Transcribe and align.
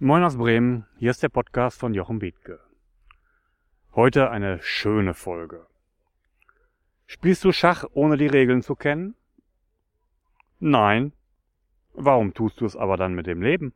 Moin 0.00 0.24
aus 0.24 0.36
Bremen, 0.36 0.86
hier 0.98 1.12
ist 1.12 1.22
der 1.22 1.28
Podcast 1.28 1.78
von 1.78 1.94
Jochen 1.94 2.18
Bethke. 2.18 2.58
Heute 3.94 4.28
eine 4.28 4.60
schöne 4.60 5.14
Folge. 5.14 5.68
Spielst 7.06 7.44
du 7.44 7.52
Schach, 7.52 7.84
ohne 7.92 8.16
die 8.16 8.26
Regeln 8.26 8.62
zu 8.62 8.74
kennen? 8.74 9.14
Nein. 10.58 11.12
Warum 11.92 12.34
tust 12.34 12.60
du 12.60 12.66
es 12.66 12.74
aber 12.76 12.96
dann 12.96 13.14
mit 13.14 13.28
dem 13.28 13.40
Leben? 13.40 13.72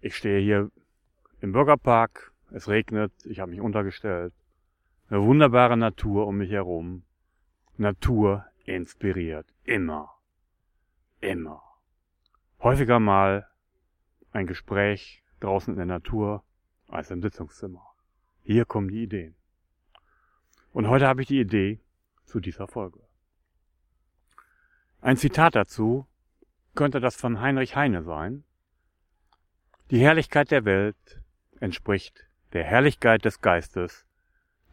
Ich 0.00 0.16
stehe 0.16 0.40
hier 0.40 0.72
im 1.40 1.52
Bürgerpark, 1.52 2.32
es 2.50 2.66
regnet, 2.66 3.12
ich 3.24 3.38
habe 3.38 3.52
mich 3.52 3.60
untergestellt. 3.60 4.34
Eine 5.08 5.22
wunderbare 5.22 5.76
Natur 5.76 6.26
um 6.26 6.38
mich 6.38 6.50
herum. 6.50 7.04
Natur 7.76 8.44
inspiriert. 8.64 9.46
Immer. 9.62 10.12
Immer. 11.20 11.62
Häufiger 12.60 12.98
mal 12.98 13.49
ein 14.32 14.46
Gespräch 14.46 15.22
draußen 15.40 15.72
in 15.72 15.78
der 15.78 15.86
Natur 15.86 16.44
als 16.88 17.10
im 17.10 17.22
Sitzungszimmer. 17.22 17.84
Hier 18.42 18.64
kommen 18.64 18.88
die 18.88 19.02
Ideen. 19.02 19.34
Und 20.72 20.88
heute 20.88 21.06
habe 21.06 21.22
ich 21.22 21.28
die 21.28 21.40
Idee 21.40 21.80
zu 22.24 22.40
dieser 22.40 22.68
Folge. 22.68 23.00
Ein 25.00 25.16
Zitat 25.16 25.54
dazu 25.56 26.06
könnte 26.74 27.00
das 27.00 27.16
von 27.16 27.40
Heinrich 27.40 27.74
Heine 27.74 28.02
sein. 28.02 28.44
Die 29.90 30.00
Herrlichkeit 30.00 30.50
der 30.50 30.64
Welt 30.64 31.22
entspricht 31.58 32.28
der 32.52 32.64
Herrlichkeit 32.64 33.24
des 33.24 33.40
Geistes, 33.40 34.06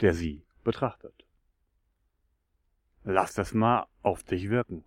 der 0.02 0.14
sie 0.14 0.46
betrachtet. 0.64 1.26
Lass 3.04 3.34
das 3.34 3.54
mal 3.54 3.88
auf 4.04 4.24
dich 4.24 4.50
wirken. 4.50 4.84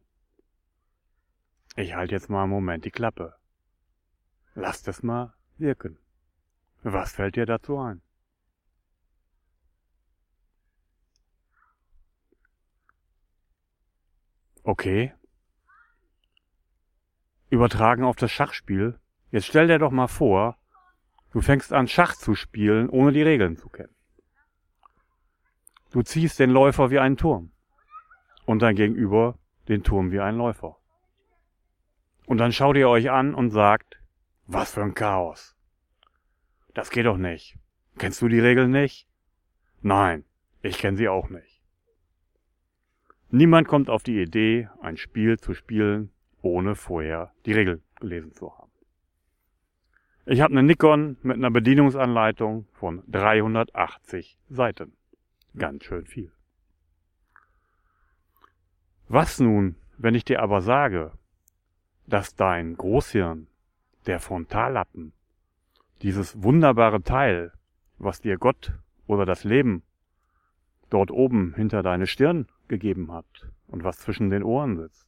Ich 1.77 1.95
halte 1.95 2.14
jetzt 2.14 2.28
mal 2.28 2.42
einen 2.42 2.52
Moment 2.52 2.84
die 2.84 2.91
Klappe. 2.91 3.39
Lass 4.54 4.82
das 4.82 5.02
mal 5.02 5.34
wirken. 5.59 5.98
Was 6.82 7.12
fällt 7.12 7.36
dir 7.36 7.46
dazu 7.46 7.78
ein? 7.78 8.02
Okay. 14.62 15.14
Übertragen 17.48 18.05
auf 18.05 18.16
das 18.16 18.30
Schachspiel. 18.30 18.98
Jetzt 19.30 19.47
stell 19.47 19.66
dir 19.66 19.78
doch 19.78 19.91
mal 19.91 20.08
vor, 20.08 20.58
du 21.32 21.41
fängst 21.41 21.72
an 21.72 21.88
Schach 21.88 22.14
zu 22.14 22.34
spielen, 22.34 22.88
ohne 22.88 23.12
die 23.12 23.22
Regeln 23.22 23.56
zu 23.56 23.69
kennen. 23.69 23.94
Du 25.91 26.03
ziehst 26.03 26.38
den 26.38 26.50
Läufer 26.50 26.91
wie 26.91 26.98
einen 26.98 27.16
Turm 27.16 27.53
und 28.47 28.62
dein 28.62 28.77
Gegenüber 28.77 29.38
den 29.69 29.82
Turm 29.82 30.12
wie 30.12 30.20
einen 30.20 30.38
Läufer. 30.38 30.77
Und 32.27 32.38
dann 32.38 32.53
schaut 32.53 32.77
ihr 32.77 32.88
euch 32.88 33.10
an 33.10 33.34
und 33.34 33.50
sagt, 33.50 34.00
was 34.53 34.73
für 34.73 34.83
ein 34.83 34.95
Chaos. 34.95 35.56
Das 36.75 36.91
geht 36.91 37.06
doch 37.06 37.17
nicht. 37.17 37.56
Kennst 37.98 38.20
du 38.20 38.29
die 38.29 38.41
Regeln 38.41 38.73
nicht? 38.73 39.09
Nein, 39.81 40.25
ich 40.62 40.79
kenne 40.79 40.97
sie 40.97 41.09
auch 41.09 41.29
nicht. 41.29 41.62
Niemand 43.31 43.69
kommt 43.69 43.89
auf 43.89 44.03
die 44.03 44.21
Idee, 44.21 44.69
ein 44.83 44.97
Spiel 44.97 45.39
zu 45.39 45.55
spielen, 45.55 46.11
ohne 46.43 46.75
vorher 46.75 47.33
die 47.47 47.53
Regeln 47.53 47.83
gelesen 48.01 48.33
zu 48.33 48.53
haben. 48.59 48.73
Ich 50.27 50.41
habe 50.41 50.53
eine 50.53 50.65
Nikon 50.65 51.17
mit 51.23 51.37
einer 51.37 51.51
Bedienungsanleitung 51.51 52.67
von 52.73 53.05
380 53.06 54.37
Seiten. 54.48 54.97
Ganz 55.56 55.84
schön 55.84 56.06
viel. 56.06 56.33
Was 59.06 59.39
nun, 59.39 59.77
wenn 59.97 60.15
ich 60.15 60.25
dir 60.25 60.43
aber 60.43 60.61
sage, 60.61 61.12
dass 62.06 62.34
dein 62.34 62.77
Großhirn 62.77 63.47
der 64.11 64.19
Frontallappen, 64.19 65.12
dieses 66.03 66.42
wunderbare 66.42 67.00
Teil, 67.00 67.53
was 67.98 68.20
dir 68.20 68.39
Gott 68.39 68.72
oder 69.06 69.25
das 69.25 69.44
Leben 69.44 69.84
dort 70.89 71.12
oben 71.12 71.55
hinter 71.55 71.84
deine 71.84 72.09
Stirn 72.09 72.48
gegeben 72.66 73.12
hat 73.12 73.48
und 73.69 73.84
was 73.84 74.00
zwischen 74.00 74.28
den 74.28 74.43
Ohren 74.43 74.76
sitzt. 74.76 75.06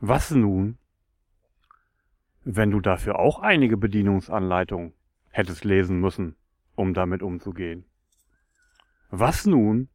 Was 0.00 0.30
nun, 0.30 0.78
wenn 2.42 2.70
du 2.70 2.80
dafür 2.80 3.18
auch 3.18 3.40
einige 3.40 3.76
Bedienungsanleitungen 3.76 4.94
hättest 5.28 5.64
lesen 5.64 6.00
müssen, 6.00 6.36
um 6.76 6.94
damit 6.94 7.22
umzugehen? 7.22 7.84
Was 9.10 9.44
nun, 9.44 9.90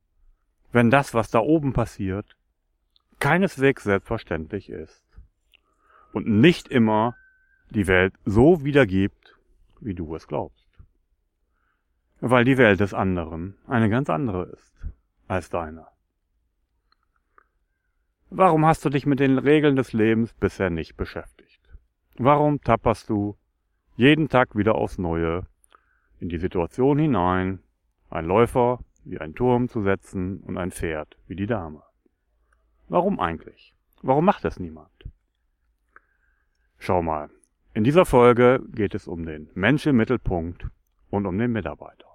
wenn 0.71 0.91
das, 0.91 1.15
was 1.15 1.31
da 1.31 1.39
oben 1.39 1.73
passiert, 1.73 2.37
keineswegs 3.17 3.83
selbstverständlich 3.83 4.69
ist 4.69 5.03
und 6.13 6.27
nicht 6.27 6.67
immer 6.67 7.15
die 7.69 7.87
Welt 7.87 8.13
so 8.25 8.63
wiedergibt, 8.63 9.35
wie 9.79 9.93
du 9.93 10.15
es 10.15 10.27
glaubst. 10.27 10.67
Weil 12.21 12.45
die 12.45 12.57
Welt 12.57 12.79
des 12.79 12.93
anderen 12.93 13.55
eine 13.67 13.89
ganz 13.89 14.09
andere 14.09 14.45
ist 14.45 14.73
als 15.27 15.49
deine. 15.49 15.87
Warum 18.29 18.65
hast 18.65 18.83
du 18.83 18.89
dich 18.89 19.05
mit 19.05 19.19
den 19.19 19.37
Regeln 19.37 19.75
des 19.75 19.93
Lebens 19.93 20.33
bisher 20.33 20.69
nicht 20.69 20.97
beschäftigt? 20.97 21.61
Warum 22.17 22.61
tapperst 22.61 23.09
du 23.09 23.37
jeden 23.95 24.29
Tag 24.29 24.55
wieder 24.55 24.75
aufs 24.75 24.97
Neue 24.97 25.45
in 26.19 26.29
die 26.29 26.37
Situation 26.37 26.97
hinein, 26.97 27.59
ein 28.09 28.25
Läufer 28.25 28.79
wie 29.03 29.19
ein 29.19 29.35
Turm 29.35 29.69
zu 29.69 29.81
setzen 29.81 30.41
und 30.41 30.57
ein 30.57 30.71
Pferd 30.71 31.17
wie 31.27 31.35
die 31.35 31.45
Dame? 31.45 31.83
Warum 32.87 33.19
eigentlich? 33.19 33.75
Warum 34.01 34.25
macht 34.25 34.43
das 34.43 34.59
niemand? 34.59 34.91
Schau 36.77 37.01
mal, 37.01 37.29
in 37.75 37.83
dieser 37.83 38.05
Folge 38.05 38.63
geht 38.69 38.95
es 38.95 39.05
um 39.05 39.25
den 39.25 39.49
Mensch 39.53 39.85
im 39.85 39.97
Mittelpunkt 39.97 40.65
und 41.09 41.25
um 41.25 41.37
den 41.37 41.51
Mitarbeiter. 41.51 42.07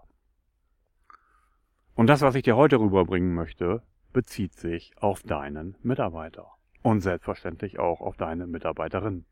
Und 1.94 2.06
das, 2.06 2.22
was 2.22 2.34
ich 2.34 2.42
dir 2.42 2.56
heute 2.56 2.80
rüberbringen 2.80 3.34
möchte, 3.34 3.82
bezieht 4.14 4.54
sich 4.54 4.94
auf 4.96 5.22
deinen 5.22 5.76
Mitarbeiter 5.82 6.46
und 6.80 7.02
selbstverständlich 7.02 7.78
auch 7.78 8.00
auf 8.00 8.16
deine 8.16 8.46
Mitarbeiterin. 8.46 9.26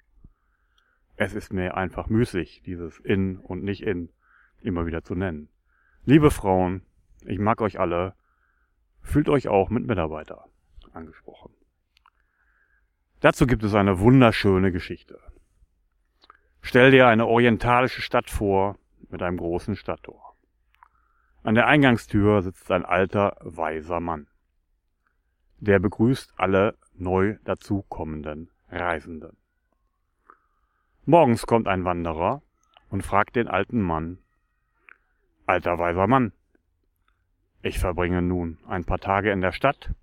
Es 1.16 1.32
ist 1.32 1.50
mir 1.50 1.78
einfach 1.78 2.08
müßig, 2.08 2.60
dieses 2.62 2.98
in 2.98 3.38
und 3.38 3.64
nicht 3.64 3.82
in 3.82 4.10
immer 4.60 4.84
wieder 4.84 5.02
zu 5.02 5.14
nennen. 5.14 5.48
Liebe 6.04 6.30
Frauen, 6.30 6.82
ich 7.24 7.38
mag 7.38 7.62
euch 7.62 7.80
alle, 7.80 8.14
fühlt 9.00 9.30
euch 9.30 9.48
auch 9.48 9.70
mit 9.70 9.86
Mitarbeiter 9.86 10.44
angesprochen. 10.92 11.54
Dazu 13.20 13.46
gibt 13.46 13.64
es 13.64 13.74
eine 13.74 13.98
wunderschöne 13.98 14.72
Geschichte. 14.72 15.18
Stell 16.68 16.90
dir 16.90 17.06
eine 17.06 17.26
orientalische 17.26 18.02
Stadt 18.02 18.28
vor 18.28 18.76
mit 19.08 19.22
einem 19.22 19.38
großen 19.38 19.74
Stadttor. 19.74 20.36
An 21.42 21.54
der 21.54 21.66
Eingangstür 21.66 22.42
sitzt 22.42 22.70
ein 22.70 22.84
alter, 22.84 23.38
weiser 23.40 24.00
Mann. 24.00 24.26
Der 25.60 25.78
begrüßt 25.78 26.34
alle 26.36 26.76
neu 26.92 27.38
dazukommenden 27.44 28.50
Reisenden. 28.68 29.38
Morgens 31.06 31.46
kommt 31.46 31.68
ein 31.68 31.86
Wanderer 31.86 32.42
und 32.90 33.02
fragt 33.02 33.36
den 33.36 33.48
alten 33.48 33.80
Mann, 33.80 34.18
Alter 35.46 35.78
weiser 35.78 36.06
Mann, 36.06 36.32
ich 37.62 37.78
verbringe 37.78 38.20
nun 38.20 38.58
ein 38.66 38.84
paar 38.84 38.98
Tage 38.98 39.32
in 39.32 39.40
der 39.40 39.52
Stadt 39.52 39.94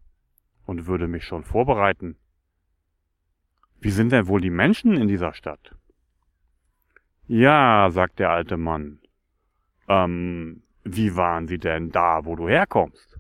und 0.66 0.88
würde 0.88 1.08
mich 1.08 1.26
schon 1.26 1.44
vorbereiten. 1.44 2.18
Wie 3.80 3.92
sind 3.92 4.12
denn 4.12 4.26
wohl 4.26 4.42
die 4.42 4.50
Menschen 4.50 4.98
in 4.98 5.08
dieser 5.08 5.36
Stadt? 5.36 5.76
Ja, 7.28 7.90
sagt 7.92 8.20
der 8.20 8.30
alte 8.30 8.58
Mann. 8.58 9.00
Ähm, 9.88 10.62
wie 10.84 11.16
waren 11.16 11.48
Sie 11.48 11.58
denn 11.58 11.92
da, 11.92 12.26
wo 12.26 12.36
du 12.36 12.48
herkommst? 12.48 13.20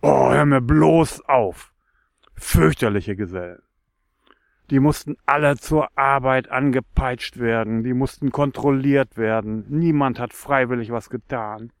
Oh, 0.00 0.30
hör 0.30 0.46
mir 0.46 0.60
bloß 0.60 1.22
auf. 1.22 1.72
Fürchterliche 2.34 3.16
Gesellen. 3.16 3.62
Die 4.70 4.78
mussten 4.78 5.16
alle 5.26 5.56
zur 5.56 5.88
Arbeit 5.98 6.48
angepeitscht 6.48 7.38
werden, 7.38 7.82
die 7.82 7.92
mussten 7.92 8.30
kontrolliert 8.30 9.16
werden, 9.16 9.64
niemand 9.68 10.20
hat 10.20 10.32
freiwillig 10.32 10.92
was 10.92 11.10
getan. 11.10 11.72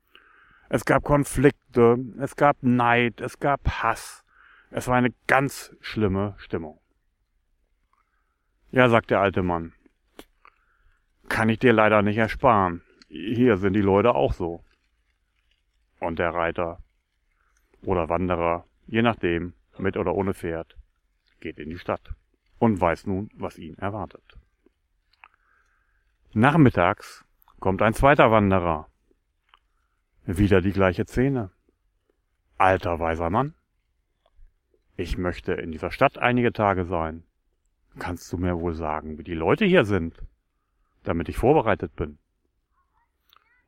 Es 0.68 0.84
gab 0.84 1.04
Konflikte, 1.04 1.98
es 2.18 2.34
gab 2.34 2.56
Neid, 2.62 3.20
es 3.20 3.38
gab 3.38 3.82
Hass. 3.82 4.24
Es 4.70 4.88
war 4.88 4.96
eine 4.96 5.14
ganz 5.28 5.74
schlimme 5.80 6.34
Stimmung. 6.38 6.80
Ja, 8.72 8.88
sagt 8.88 9.10
der 9.10 9.20
alte 9.20 9.42
Mann, 9.42 9.72
kann 11.30 11.48
ich 11.48 11.60
dir 11.60 11.72
leider 11.72 12.02
nicht 12.02 12.18
ersparen. 12.18 12.82
Hier 13.08 13.56
sind 13.56 13.72
die 13.72 13.80
Leute 13.80 14.14
auch 14.14 14.34
so. 14.34 14.62
Und 16.00 16.18
der 16.18 16.34
Reiter 16.34 16.82
oder 17.82 18.08
Wanderer, 18.10 18.66
je 18.86 19.00
nachdem, 19.00 19.54
mit 19.78 19.96
oder 19.96 20.14
ohne 20.14 20.34
Pferd, 20.34 20.76
geht 21.38 21.58
in 21.58 21.70
die 21.70 21.78
Stadt 21.78 22.12
und 22.58 22.80
weiß 22.80 23.06
nun, 23.06 23.30
was 23.34 23.58
ihn 23.58 23.78
erwartet. 23.78 24.38
Nachmittags 26.32 27.24
kommt 27.60 27.80
ein 27.80 27.94
zweiter 27.94 28.30
Wanderer. 28.30 28.88
Wieder 30.26 30.60
die 30.60 30.72
gleiche 30.72 31.06
Szene. 31.06 31.50
Alter 32.58 32.98
weiser 32.98 33.30
Mann. 33.30 33.54
Ich 34.96 35.16
möchte 35.16 35.52
in 35.52 35.72
dieser 35.72 35.92
Stadt 35.92 36.18
einige 36.18 36.52
Tage 36.52 36.84
sein. 36.84 37.24
Kannst 37.98 38.32
du 38.32 38.36
mir 38.36 38.60
wohl 38.60 38.74
sagen, 38.74 39.16
wie 39.18 39.24
die 39.24 39.34
Leute 39.34 39.64
hier 39.64 39.84
sind? 39.84 40.22
Damit 41.04 41.28
ich 41.28 41.36
vorbereitet 41.36 41.94
bin. 41.96 42.18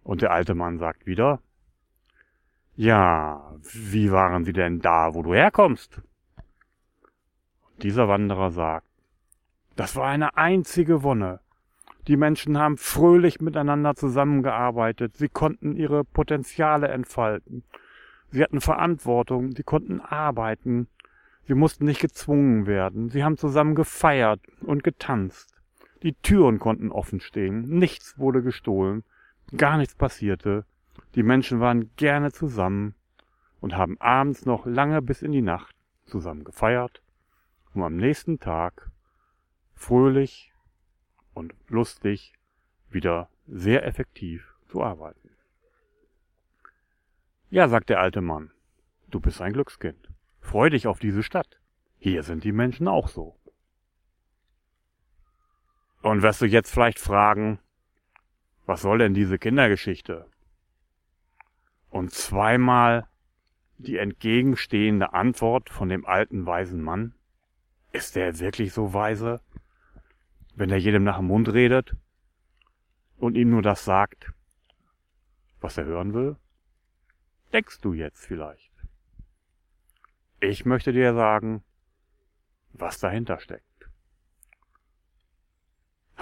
Und 0.03 0.23
der 0.23 0.33
alte 0.33 0.55
Mann 0.55 0.79
sagt 0.79 1.07
wieder, 1.07 1.41
ja, 2.75 3.55
wie 3.61 4.11
waren 4.11 4.45
Sie 4.45 4.53
denn 4.53 4.81
da, 4.81 5.15
wo 5.15 5.23
du 5.23 5.35
herkommst? 5.35 6.01
Und 7.71 7.83
dieser 7.83 8.09
Wanderer 8.09 8.51
sagt, 8.51 8.87
das 9.77 9.97
war 9.97 10.07
eine 10.07 10.37
einzige 10.37 11.03
Wonne. 11.03 11.41
Die 12.09 12.17
Menschen 12.17 12.59
haben 12.59 12.79
fröhlich 12.79 13.41
miteinander 13.41 13.95
zusammengearbeitet, 13.95 15.17
sie 15.17 15.29
konnten 15.29 15.77
ihre 15.77 16.03
Potenziale 16.05 16.89
entfalten, 16.89 17.63
sie 18.31 18.43
hatten 18.43 18.61
Verantwortung, 18.61 19.53
sie 19.55 19.63
konnten 19.63 20.01
arbeiten, 20.01 20.89
sie 21.47 21.55
mussten 21.55 21.85
nicht 21.85 22.01
gezwungen 22.01 22.67
werden, 22.67 23.09
sie 23.09 23.23
haben 23.23 23.37
zusammen 23.37 23.77
gefeiert 23.77 24.41
und 24.63 24.83
getanzt. 24.83 25.52
Die 26.03 26.15
Türen 26.15 26.59
konnten 26.59 26.91
offen 26.91 27.21
stehen, 27.21 27.63
nichts 27.69 28.19
wurde 28.19 28.43
gestohlen, 28.43 29.05
gar 29.57 29.77
nichts 29.77 29.95
passierte, 29.95 30.65
die 31.15 31.23
Menschen 31.23 31.61
waren 31.61 31.95
gerne 31.97 32.33
zusammen 32.33 32.95
und 33.61 33.77
haben 33.77 34.01
abends 34.01 34.45
noch 34.45 34.67
lange 34.67 35.01
bis 35.01 35.23
in 35.23 35.33
die 35.33 35.43
Nacht 35.43 35.77
zusammen 36.07 36.43
gefeiert, 36.43 37.03
um 37.75 37.83
am 37.83 37.97
nächsten 37.97 38.41
Tag 38.41 38.91
fröhlich 39.75 40.53
und 41.35 41.55
lustig 41.69 42.35
wieder 42.91 43.29
sehr 43.47 43.87
effektiv 43.87 44.55
zu 44.69 44.83
arbeiten. 44.83 45.31
Ja, 47.51 47.69
sagt 47.69 47.91
der 47.91 48.01
alte 48.01 48.23
Mann, 48.23 48.51
du 49.09 49.21
bist 49.21 49.41
ein 49.41 49.53
Glückskind. 49.53 50.09
Freu 50.41 50.71
dich 50.71 50.87
auf 50.87 50.99
diese 50.99 51.23
Stadt. 51.23 51.61
Hier 51.99 52.23
sind 52.23 52.45
die 52.45 52.53
Menschen 52.53 52.89
auch 52.89 53.09
so. 53.09 53.37
Und 56.03 56.23
wirst 56.23 56.41
du 56.41 56.47
jetzt 56.47 56.71
vielleicht 56.71 56.99
fragen, 56.99 57.59
was 58.67 58.83
soll 58.83 58.99
denn 58.99 59.15
diese 59.15 59.39
Kindergeschichte? 59.39 60.27
Und 61.91 62.13
zweimal 62.13 63.07
die 63.79 63.99
entgegenstehende 63.99 65.13
Antwort 65.13 65.71
von 65.71 65.89
dem 65.89 66.07
alten 66.07 66.47
weisen 66.47 66.83
Mann. 66.83 67.15
Ist 67.93 68.17
der 68.17 68.39
wirklich 68.39 68.73
so 68.73 68.95
weise? 68.95 69.41
Wenn 70.55 70.71
er 70.71 70.79
jedem 70.79 71.05
nach 71.05 71.19
dem 71.19 71.27
Mund 71.27 71.53
redet 71.53 71.97
und 73.19 73.37
ihm 73.37 73.51
nur 73.51 73.63
das 73.63 73.85
sagt, 73.85 74.33
was 75.61 75.79
er 75.79 75.85
hören 75.85 76.15
will? 76.15 76.37
Denkst 77.53 77.81
du 77.81 77.93
jetzt 77.93 78.25
vielleicht? 78.25 78.73
Ich 80.41 80.65
möchte 80.65 80.93
dir 80.93 81.15
sagen, 81.15 81.63
was 82.73 82.99
dahinter 82.99 83.39
steckt. 83.39 83.72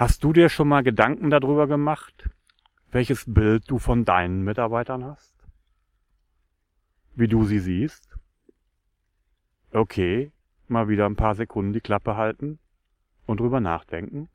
Hast 0.01 0.23
du 0.23 0.33
dir 0.33 0.49
schon 0.49 0.67
mal 0.67 0.81
Gedanken 0.81 1.29
darüber 1.29 1.67
gemacht, 1.67 2.27
welches 2.89 3.23
Bild 3.31 3.69
du 3.69 3.77
von 3.77 4.03
deinen 4.03 4.41
Mitarbeitern 4.43 5.05
hast? 5.05 5.31
wie 7.13 7.27
du 7.27 7.45
sie 7.45 7.59
siehst. 7.59 8.17
Okay, 9.71 10.31
mal 10.67 10.87
wieder 10.87 11.05
ein 11.05 11.15
paar 11.15 11.35
Sekunden 11.35 11.71
die 11.71 11.81
Klappe 11.81 12.15
halten 12.15 12.57
und 13.27 13.39
drüber 13.41 13.59
nachdenken. 13.59 14.27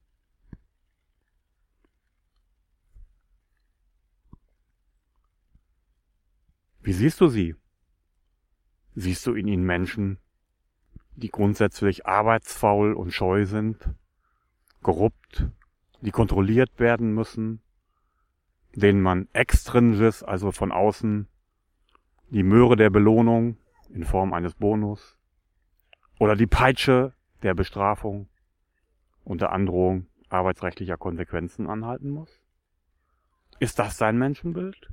Wie 6.80 6.92
siehst 6.92 7.20
du 7.20 7.26
sie? 7.26 7.56
Siehst 8.94 9.26
du 9.26 9.34
in 9.34 9.48
ihnen 9.48 9.64
Menschen, 9.64 10.18
die 11.16 11.28
grundsätzlich 11.28 12.06
arbeitsfaul 12.06 12.92
und 12.92 13.10
scheu 13.10 13.46
sind, 13.46 13.90
korrupt, 14.80 15.50
die 16.06 16.12
kontrolliert 16.12 16.78
werden 16.78 17.12
müssen, 17.14 17.60
denen 18.76 19.02
man 19.02 19.28
extrinsisches, 19.32 20.22
also 20.22 20.52
von 20.52 20.70
außen, 20.70 21.26
die 22.28 22.44
Möhre 22.44 22.76
der 22.76 22.90
Belohnung 22.90 23.56
in 23.90 24.04
Form 24.04 24.32
eines 24.32 24.54
Bonus 24.54 25.16
oder 26.20 26.36
die 26.36 26.46
Peitsche 26.46 27.12
der 27.42 27.54
Bestrafung 27.54 28.28
unter 29.24 29.50
Androhung 29.50 30.06
arbeitsrechtlicher 30.28 30.96
Konsequenzen 30.96 31.68
anhalten 31.68 32.10
muss? 32.10 32.40
Ist 33.58 33.80
das 33.80 33.96
dein 33.96 34.16
Menschenbild? 34.16 34.92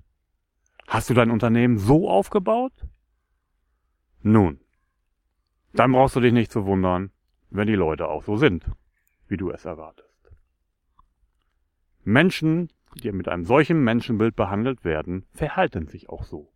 Hast 0.88 1.12
du 1.12 1.13
dein 1.13 1.30
Unternehmen 1.30 1.77
so 1.77 2.09
aufgebaut? 2.09 2.74
Nun, 4.24 4.59
dann 5.74 5.92
brauchst 5.92 6.16
du 6.16 6.21
dich 6.21 6.33
nicht 6.33 6.51
zu 6.51 6.66
wundern, 6.66 7.12
wenn 7.51 7.68
die 7.68 7.75
Leute 7.75 8.07
auch 8.07 8.24
so 8.24 8.36
sind, 8.36 8.66
wie 9.27 9.38
du 9.38 9.51
es 9.51 9.63
erwartest. 9.66 10.12
Menschen, 12.04 12.70
die 12.96 13.12
mit 13.12 13.28
einem 13.28 13.46
solchen 13.46 13.84
Menschenbild 13.84 14.36
behandelt 14.36 14.84
werden, 14.84 15.26
verhalten 15.32 15.88
sich 15.88 16.10
auch 16.10 16.24
so. 16.24 16.52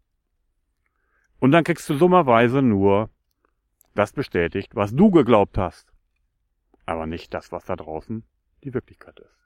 Und 1.40 1.52
dann 1.52 1.64
kriegst 1.64 1.90
du 1.90 1.96
dummerweise 1.96 2.62
nur 2.62 3.10
das 3.94 4.14
bestätigt, 4.14 4.76
was 4.76 4.94
du 4.94 5.12
geglaubt 5.12 5.58
hast. 5.58 5.92
Aber 6.86 7.06
nicht 7.06 7.34
das, 7.34 7.52
was 7.52 7.66
da 7.66 7.76
draußen 7.76 8.24
die 8.64 8.74
Wirklichkeit 8.74 9.20
ist. 9.20 9.38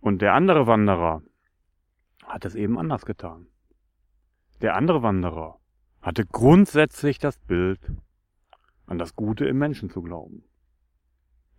Und 0.00 0.22
der 0.22 0.34
andere 0.34 0.66
Wanderer 0.66 1.22
hat 2.24 2.44
es 2.44 2.54
eben 2.54 2.78
anders 2.78 3.04
getan. 3.04 3.46
Der 4.60 4.74
andere 4.74 5.02
Wanderer 5.02 5.60
hatte 6.02 6.24
grundsätzlich 6.24 7.18
das 7.18 7.38
Bild, 7.38 7.92
an 8.86 8.98
das 8.98 9.14
Gute 9.14 9.46
im 9.46 9.58
Menschen 9.58 9.90
zu 9.90 10.02
glauben. 10.02 10.47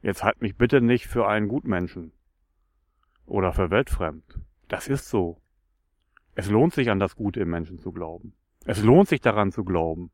Jetzt 0.02 0.24
halt 0.24 0.42
mich 0.42 0.56
bitte 0.56 0.82
nicht 0.82 1.08
für 1.08 1.28
einen 1.28 1.48
Gutmenschen 1.48 2.14
oder 3.26 3.54
für 3.54 3.70
weltfremd. 3.70 4.40
Das 4.68 4.88
ist 4.88 5.10
so. 5.10 5.42
Es 6.36 6.50
lohnt 6.50 6.74
sich 6.74 6.90
an 6.90 7.00
das 7.00 7.16
Gute 7.16 7.42
im 7.42 7.50
Menschen 7.50 7.80
zu 7.80 7.92
glauben. 7.92 8.34
Es 8.66 8.82
lohnt 8.84 9.10
sich 9.10 9.20
daran 9.20 9.52
zu 9.52 9.64
glauben, 9.66 10.12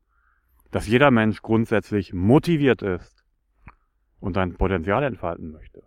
dass 0.70 0.88
jeder 0.88 1.10
Mensch 1.10 1.42
grundsätzlich 1.42 2.12
motiviert 2.12 2.82
ist 2.82 3.24
und 4.18 4.34
sein 4.34 4.54
Potenzial 4.54 5.04
entfalten 5.04 5.52
möchte. 5.52 5.84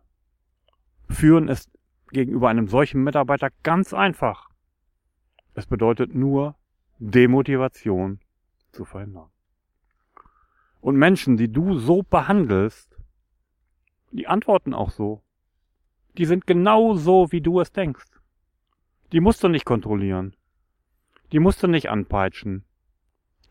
Führen 1.09 1.47
ist 1.47 1.69
gegenüber 2.11 2.49
einem 2.49 2.67
solchen 2.67 3.03
Mitarbeiter 3.03 3.49
ganz 3.63 3.93
einfach. 3.93 4.49
Es 5.53 5.65
bedeutet 5.65 6.13
nur, 6.15 6.55
Demotivation 6.99 8.19
zu 8.71 8.85
verhindern. 8.85 9.29
Und 10.81 10.95
Menschen, 10.95 11.37
die 11.37 11.51
du 11.51 11.77
so 11.77 12.03
behandelst, 12.03 12.88
die 14.11 14.27
antworten 14.27 14.73
auch 14.73 14.91
so. 14.91 15.21
Die 16.17 16.25
sind 16.25 16.47
genau 16.47 16.95
so, 16.95 17.31
wie 17.31 17.41
du 17.41 17.59
es 17.59 17.71
denkst. 17.71 18.07
Die 19.11 19.19
musst 19.19 19.43
du 19.43 19.47
nicht 19.47 19.65
kontrollieren. 19.65 20.35
Die 21.31 21.39
musst 21.39 21.61
du 21.63 21.67
nicht 21.67 21.89
anpeitschen. 21.89 22.65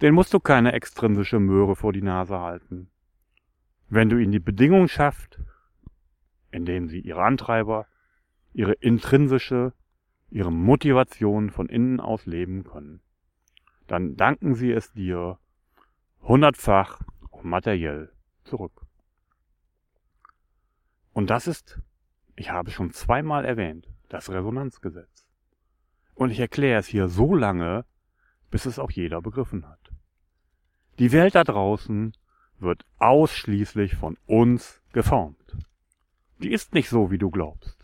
Den 0.01 0.15
musst 0.15 0.33
du 0.35 0.41
keine 0.41 0.73
extrinsische 0.73 1.41
Möhre 1.41 1.77
vor 1.77 1.93
die 1.93 2.03
Nase 2.03 2.39
halten. 2.39 2.91
Wenn 3.89 4.09
du 4.09 4.19
ihnen 4.19 4.33
die 4.33 4.39
Bedingung 4.39 4.89
schaffst, 4.89 5.41
indem 6.51 6.89
sie 6.89 7.01
ihre 7.01 7.23
Antreiber, 7.23 7.87
ihre 8.53 8.73
intrinsische, 8.73 9.73
ihre 10.31 10.53
Motivation 10.53 11.51
von 11.51 11.69
innen 11.69 12.01
aus 12.01 12.27
leben 12.27 12.65
können, 12.65 13.01
dann 13.87 14.17
danken 14.17 14.55
sie 14.55 14.71
es 14.71 14.93
dir 14.93 15.39
hundertfach 16.23 17.01
und 17.31 17.45
materiell 17.45 18.13
zurück. 18.45 18.88
Und 21.13 21.31
das 21.31 21.47
ist, 21.47 21.81
ich 22.37 22.51
habe 22.51 22.71
schon 22.71 22.93
zweimal 22.93 23.45
erwähnt, 23.45 23.89
das 24.09 24.31
Resonanzgesetz. 24.31 25.27
Und 26.15 26.31
ich 26.31 26.41
erkläre 26.41 26.81
es 26.81 26.87
hier 26.87 27.09
so 27.09 27.35
lange, 27.35 27.85
bis 28.51 28.67
es 28.67 28.79
auch 28.79 28.91
jeder 28.91 29.21
begriffen 29.21 29.67
hat. 29.69 29.79
Die 30.99 31.13
Welt 31.13 31.35
da 31.35 31.45
draußen 31.45 32.13
wird 32.59 32.85
ausschließlich 32.99 33.95
von 33.95 34.17
uns 34.27 34.83
geformt. 34.93 35.57
Die 36.39 36.53
ist 36.53 36.75
nicht 36.75 36.89
so, 36.89 37.11
wie 37.11 37.19
du 37.19 37.31
glaubst, 37.31 37.77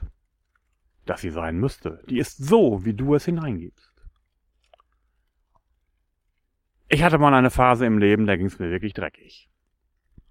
dass 1.07 1.21
sie 1.21 1.31
sein 1.31 1.59
müsste. 1.59 2.03
Die 2.09 2.19
ist 2.19 2.39
so, 2.39 2.85
wie 2.85 2.95
du 2.95 3.15
es 3.15 3.25
hineingibst. 3.25 3.93
Ich 6.89 7.03
hatte 7.03 7.19
mal 7.19 7.35
eine 7.35 7.51
Phase 7.51 7.87
im 7.87 7.99
Leben, 7.99 8.27
da 8.27 8.37
ging 8.37 8.47
es 8.47 8.59
mir 8.59 8.71
wirklich 8.71 8.95
dreckig. 8.95 9.49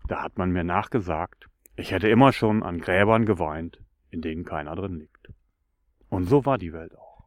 Da 0.07 0.21
hat 0.21 0.37
man 0.37 0.51
mir 0.51 0.63
nachgesagt, 0.63 1.49
ich 1.75 1.91
hätte 1.91 2.07
immer 2.07 2.33
schon 2.33 2.63
an 2.63 2.79
Gräbern 2.79 3.25
geweint, 3.25 3.79
in 4.09 4.21
denen 4.21 4.45
keiner 4.45 4.75
drin 4.75 4.99
liegt. 4.99 5.29
Und 6.09 6.25
so 6.25 6.45
war 6.45 6.57
die 6.57 6.73
Welt 6.73 6.95
auch. 6.95 7.23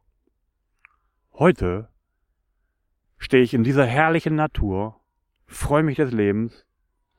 Heute 1.33 1.89
stehe 3.17 3.43
ich 3.43 3.53
in 3.53 3.63
dieser 3.63 3.85
herrlichen 3.85 4.35
Natur, 4.35 5.01
freue 5.45 5.83
mich 5.83 5.97
des 5.97 6.11
Lebens, 6.11 6.65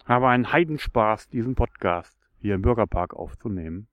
habe 0.04 0.28
einen 0.28 0.52
Heidenspaß, 0.52 1.28
diesen 1.28 1.54
Podcast 1.54 2.18
hier 2.38 2.54
im 2.54 2.62
Bürgerpark 2.62 3.14
aufzunehmen 3.14 3.88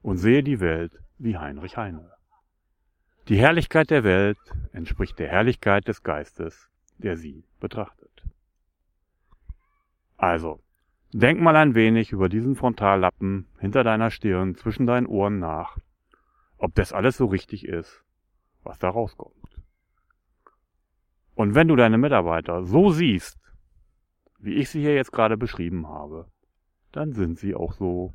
und 0.00 0.16
sehe 0.16 0.42
die 0.42 0.60
Welt 0.60 0.98
wie 1.18 1.36
Heinrich 1.36 1.76
Heine. 1.76 2.10
Die 3.28 3.36
Herrlichkeit 3.36 3.90
der 3.90 4.04
Welt 4.04 4.38
entspricht 4.72 5.18
der 5.18 5.28
Herrlichkeit 5.28 5.86
des 5.86 6.02
Geistes, 6.02 6.70
der 6.96 7.18
sie 7.18 7.44
betrachtet. 7.60 8.24
Also, 10.16 10.62
Denk 11.12 11.40
mal 11.40 11.56
ein 11.56 11.74
wenig 11.74 12.12
über 12.12 12.28
diesen 12.28 12.54
Frontallappen 12.54 13.46
hinter 13.58 13.82
deiner 13.82 14.10
Stirn 14.10 14.56
zwischen 14.56 14.86
deinen 14.86 15.06
Ohren 15.06 15.38
nach, 15.38 15.78
ob 16.58 16.74
das 16.74 16.92
alles 16.92 17.16
so 17.16 17.26
richtig 17.26 17.66
ist, 17.66 18.04
was 18.62 18.78
da 18.78 18.90
rauskommt. 18.90 19.62
Und 21.34 21.54
wenn 21.54 21.68
du 21.68 21.76
deine 21.76 21.96
Mitarbeiter 21.96 22.62
so 22.62 22.90
siehst, 22.90 23.38
wie 24.38 24.54
ich 24.54 24.68
sie 24.68 24.80
hier 24.80 24.94
jetzt 24.94 25.12
gerade 25.12 25.38
beschrieben 25.38 25.88
habe, 25.88 26.30
dann 26.92 27.12
sind 27.12 27.38
sie 27.38 27.54
auch 27.54 27.72
so. 27.72 28.14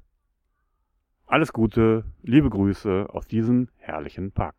Alles 1.25 1.51
Gute, 1.51 2.05
liebe 2.21 2.49
Grüße 2.49 3.07
aus 3.09 3.27
diesem 3.27 3.69
herrlichen 3.77 4.31
Park. 4.33 4.55